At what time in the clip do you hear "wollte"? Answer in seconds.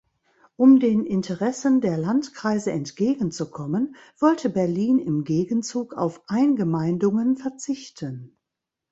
4.17-4.49